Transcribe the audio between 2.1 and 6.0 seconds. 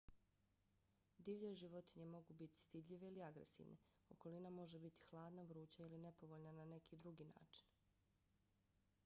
mogu biti stidljive ili agresivne. okolina može biti hladna vruća